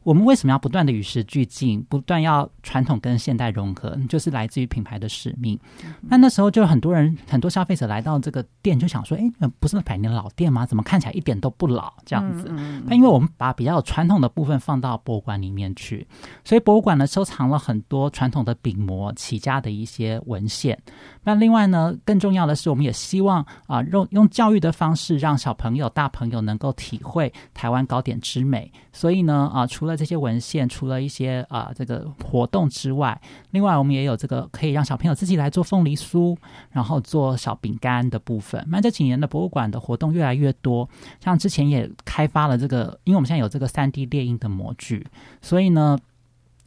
[0.05, 5.59] 我们为什么要不断的与时俱进，不断要传统跟现代融合，就是来自于品牌的使命。
[6.01, 10.63] 那那时候就很多人，很多消费者来到这个店，就想说：“哎，不是百年老店吗？
[10.63, 12.47] 怎么看起来一点都不老？”这样子。
[12.85, 16.07] 那因为我们把比较传统的部分放到博物馆里面去，
[16.43, 20.79] 所以博物馆呢收藏了很多传统的饼模起家的一些文献。
[21.25, 28.71] 那另外呢，更重要的是，我们也希望啊，用用教育的方式，让小朋友、大朋友能够体会台湾糕点之美。
[28.93, 33.19] 所以呢，啊，除了这些文献，除了一些啊这个活动之外，
[33.51, 36.37] 另外我们也有这个可以让小朋友自己来做凤梨酥，
[36.69, 38.65] 然后做小饼干的部分。
[38.69, 40.87] 那这几年的博物馆的活动越来越多，
[41.19, 45.05] 像之前也开发了这个，因为我们现在有这个三 D 猎鹰的模具，
[45.41, 45.97] 所以呢。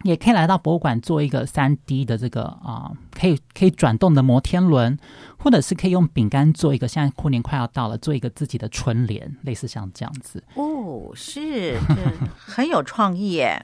[0.04, 4.96] 也可以来到博物馆做一个三 D 的这个啊，可以可以转动的摩天轮，
[5.36, 6.86] 或者是可以用饼干做一个。
[6.86, 10.42] 现在过年快要到了，做一个自己的春联，类似像这样子。
[10.54, 11.76] 哦，是，
[12.38, 13.60] 很有创意耶，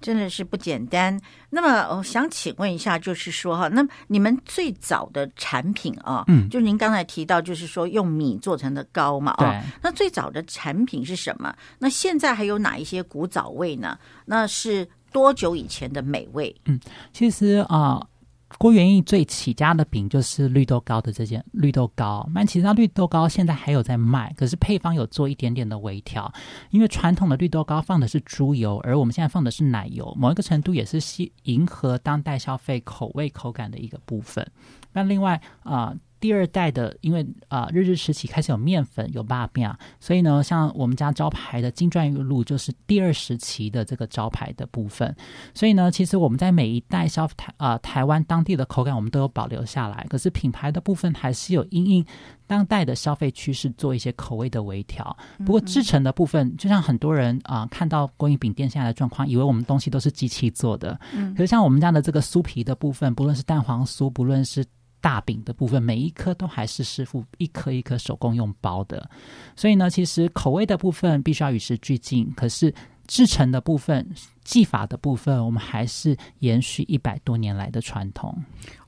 [0.00, 1.20] 真的是不简单。
[1.50, 11.54] 那么我想请问一下，就是说哈，那你们最早的产品啊，嗯，就您刚才提到，就是说用米做成的糕嘛，啊，那最早的产品是什么？
[11.78, 13.98] 那现在还有哪一些古早味呢？
[14.24, 14.88] 那是。
[15.14, 16.52] 多久以前的美味？
[16.64, 16.80] 嗯，
[17.12, 18.04] 其实啊，
[18.58, 22.28] 郭元义最起家的饼就是绿豆糕的这件绿豆糕。
[22.34, 26.30] 那其实它绿豆糕现在还有在卖，可是配方有做一点点的微调。
[26.70, 34.44] 因为传统的绿豆糕放的是猪油，而我们现在放的是奶油，某一个程度也是吸迎合当代消费口味口感的一个部分。
[34.92, 35.94] 那另外啊。
[36.24, 45.14] 第二代的，因为啊，日治时期开始有面粉、有八面啊，所以呢，像我们家招牌的金钻玉露就是第二时期的这个招牌的部分。
[45.52, 50.06] 所以呢，其实我们在每一代消台啊台湾当地的口感，我们都有保留下来。
[50.08, 52.06] 可是品牌的部分还是有因应
[52.46, 55.14] 当代的消费趋势做一些口味的微调。
[55.44, 60.98] 不过制成的部分，就像很多人啊看到供应饼店现在的状况，以为我们东西都是机器做的。
[61.12, 61.34] 嗯。
[61.34, 64.64] 可是像我们家的这个酥皮的部分，不论是蛋黄酥，不论是
[65.04, 69.06] 大饼的部分，每一颗都还是师傅一颗一颗手工用包的，
[69.54, 72.72] 所以呢，其实口味的部分必须要与时俱进，可是
[73.06, 74.08] 制成的部分、
[74.44, 78.34] 技法的部分，我们还是延续一百多年来的传统。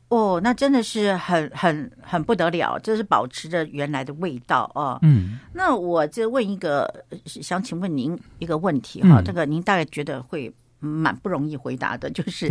[0.09, 4.99] 哦，那真的是很很很不得了，这是保持着原来的味道哦。
[5.03, 10.51] 嗯，那我就问一个，想请问您一个问题哈，这个您大概觉得会。
[10.79, 12.51] 蛮不容易回答的， 就是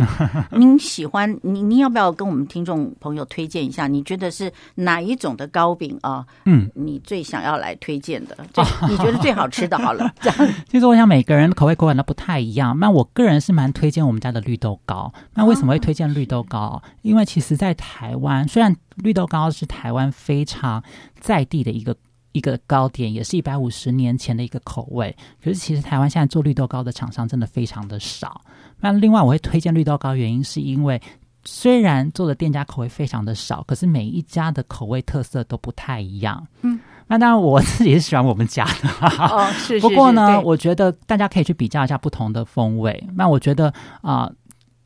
[0.52, 3.86] 您喜欢您您要不要跟我们听众朋友推荐一下？
[3.86, 6.26] 你觉得是哪一种的糕饼啊？
[6.44, 9.78] 嗯，你最想要来推荐的，最 你觉得最好吃的？
[9.78, 10.54] 好了， 这样。
[10.68, 12.78] 其实我想每个人口味口感都不太一样。
[12.78, 15.12] 那我个人是蛮推荐我们家的绿豆糕。
[15.34, 16.82] 那为什么会推荐绿豆糕？
[17.02, 20.82] 因为其实，在台湾，虽然绿豆糕是台湾非常
[21.20, 21.96] 在地的一个。
[22.36, 28.42] 一个糕点也是一百五十年前的一个口味，可是其实台湾现在做绿豆糕的厂商真的非常的少。
[28.78, 31.00] 那另外我会推荐绿豆糕，原因是因为
[31.44, 36.46] 虽然做的店家口味非常的少，可是每一家的口味特色都不太一样。
[36.60, 39.08] 嗯，那当然我自己是喜欢我们家的。
[39.18, 39.80] 哦，是。
[39.80, 43.02] 不过呢，我觉得大家可以去比较一下不同的风味。
[43.14, 43.72] 那我觉得
[44.02, 44.30] 啊，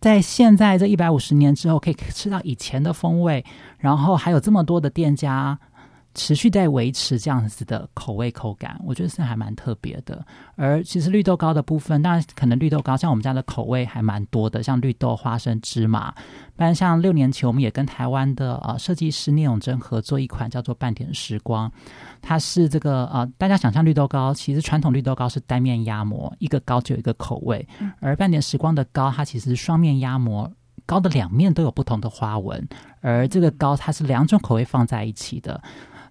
[0.01, 3.44] 在现在这一百五十年之后，可以吃到以前的风味，
[3.78, 5.59] 然后还有这么多的店家。
[6.14, 10.24] 持续在维持这样子的口味口感，我觉得是还蛮特别的。
[10.56, 16.12] 而其实绿豆糕的部分，当然可能绿豆糕像我们家的口味还蛮多的，像绿豆、花生、芝麻。
[16.56, 21.70] 不然像六年前，我们也跟台湾的呃设计师聂永贞合作一款叫做半点时光，
[22.20, 27.66] 它是这个呃大家想象绿豆糕，其实传统绿豆糕是单面压模，一个糕只有一个口味，
[28.00, 30.50] 而半点时光的糕，它其实是双面压模，
[30.84, 32.68] 糕的两面都有不同的花纹，
[33.00, 35.62] 而这个糕它是两种口味放在一起的。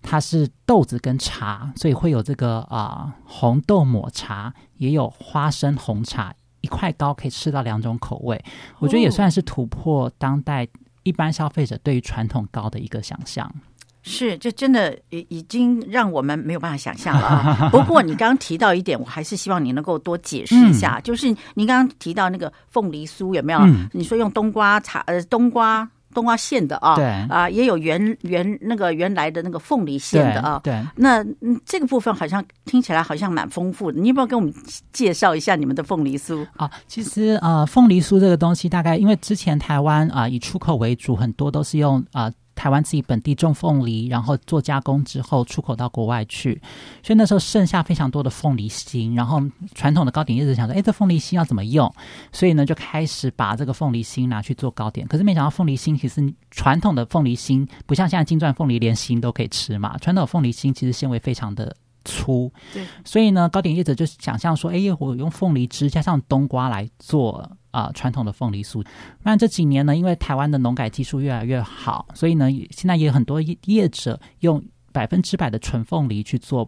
[0.01, 8.41] 它是豆子跟茶，所以会有这个啊红豆抹茶，也有花生红茶，一块糕可以吃到两种口味，
[8.79, 10.67] 我觉得也算是突破当代
[11.03, 13.53] 一般消费者对于传统糕的一个想象。
[14.01, 17.27] 是，这真的已已经让我们没有办法想象了。
[17.27, 23.59] 啊 不过你刚刚提到一点，我还是希望你能够多解释一下，就是您刚刚提到那个凤梨酥有没有？
[23.91, 25.87] 你说用冬瓜茶呃冬瓜。
[26.13, 30.81] 冬瓜馅的啊，对啊，也有原原那个原来的那个凤梨馅的啊，对。
[30.95, 31.23] 那
[31.65, 34.53] 这个部分好像听起来好像蛮丰富的，你要不要给我们
[34.91, 36.69] 介绍一下你们的凤梨酥啊？
[36.87, 42.31] 其实呃，凤梨酥这个东西大概因为之前台湾啊以出口为主，很多都是用啊。
[42.59, 46.61] 台湾自己本地种凤梨，然后做加工之后出口到国外去，
[47.01, 49.41] 所以那时候剩下非常多的凤梨心，然后
[49.73, 51.89] 传统的糕点一直想说，哎，这凤梨心要怎么用？
[52.33, 55.07] 所以呢，就开始把这个凤梨心拿去做糕点。
[55.07, 61.73] 可是没想到凤梨心其实传统的凤梨心不像现在金钻凤梨连心都可以吃嘛，传统凤梨心其实纤维非常的。
[62.05, 68.85] 粗，对，所以呢，糕点业者就想象说，哎，我用凤梨汁加上冬瓜来做啊，传统的凤梨酥。
[69.23, 76.67] 那这几年呢，因为台湾的农改技术越来越好，所以呢，现在也有很多业者用百分之百的纯凤梨去做。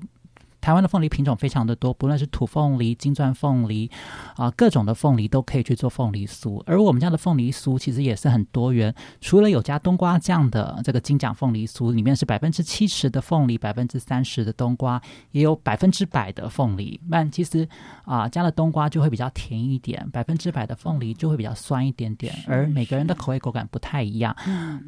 [0.61, 3.89] 台湾的凤梨品种非常的多，不论是土凤梨、金钻凤梨，
[4.35, 6.61] 啊，各种的凤梨都可以去做凤梨酥。
[6.67, 15.01] 而我们家的凤梨酥其实也是很多元，除了有加冬瓜酱的这个金奖凤梨酥，里面是百分之七十的凤梨，百分之三十的冬瓜，
[15.31, 16.99] 也有百分之百的凤梨。
[17.09, 17.67] 但其实
[18.05, 22.33] 啊，加了冬瓜就会比较甜一点，百分之百的凤梨就会比较酸一点点。
[22.47, 24.35] 而每个人的口味口感不太一样，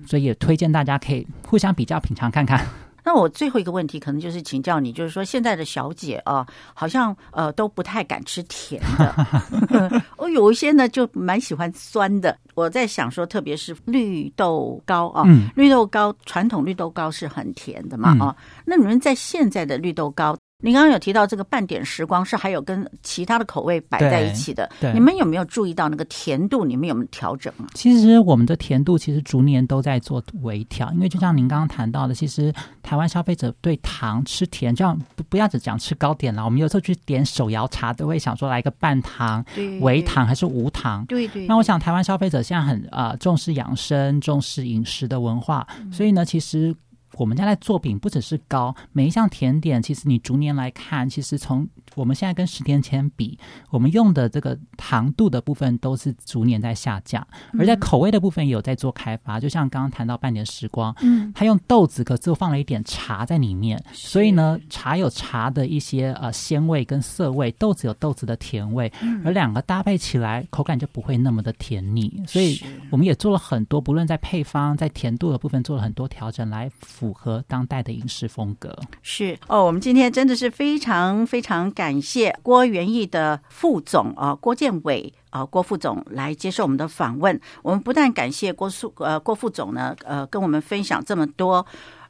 [0.05, 2.63] 所以也推荐大家可以互相比较品尝看看。
[3.03, 12.37] 那我最后一个问题，可能就是请教你，就是说现在的小姐啊，好像呃都不太敢吃甜的，我 有一些呢就蛮喜欢酸的。
[12.55, 15.23] 我在想说，特别是绿豆糕啊，
[15.55, 18.35] 绿豆糕传统绿豆糕是很甜的嘛啊，
[18.65, 20.37] 那你们在现在的绿豆糕？
[20.63, 26.63] 您刚刚有提到这个半点时光是还有跟其他的口味摆在一起的，你们有没有注意到那个甜度？
[26.63, 27.67] 你们有没有调整啊？
[27.73, 39.43] 其实我们的甜度其实逐年都在做微调，因为就像您刚刚谈到的，其实台湾消费者对糖吃甜，这样不不要只讲吃糕点了，我们有时候去点手摇茶都会想说来一个半糖、
[39.81, 41.05] 微糖还是无糖。
[41.07, 41.45] 对对。
[41.45, 46.73] 那我想台湾消费者现在很啊重视养生、重视饮食的文化，所以呢，其实。
[47.17, 53.37] 我们家的作品，不只是糕，每一项甜点，其实你逐年来看，其实从我们现在跟十年前比，
[53.69, 57.25] 我们用的这个糖度的部分都是逐年在下降，
[57.57, 59.39] 而在口味的部分也有在做开发。
[59.39, 68.91] 就像刚刚谈到半年时光，嗯，它用豆子，可是放了一点茶在里面，所以呢，茶有茶的一些呃鲜味跟涩味，豆子有豆子的甜味，
[69.25, 72.21] 而两个搭配起来，口感就不会那么的甜腻。
[72.27, 76.69] 所以我们也做了很多，不论在配方在甜度的部分做了很多调整来。
[76.79, 87.39] 符合当代的饮食风格是哦，我们今天真的是非常非常感谢郭元义的副总啊，郭建伟啊，郭副总来接受我们的访问。
[87.61, 91.65] 我们不但感谢郭副呃郭副总呢，呃，跟我们分享这么多。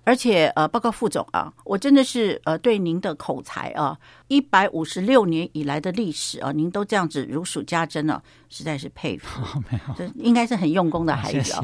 [0.06, 3.98] 而且呃，报告副总啊，我真的是呃，对您的口才啊，
[4.28, 9.40] 一百五十六年以来的历史啊，您都这样子如数家珍了，实在是佩服。
[9.72, 11.64] 没有，这应该是很用功的孩子啊。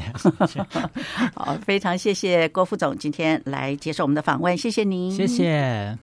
[1.36, 5.98] 好，非常谢谢郭副总今天来接受我们的访问，谢谢您，谢谢。